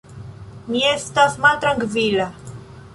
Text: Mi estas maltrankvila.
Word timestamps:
Mi 0.71 0.81
estas 0.93 1.37
maltrankvila. 1.47 2.31